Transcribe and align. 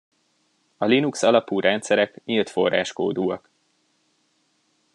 A 0.77 0.85
Linux 0.85 1.23
alapú 1.23 1.59
rendszerek 1.59 2.23
nyílt 2.25 2.49
forráskódúak. 2.49 3.49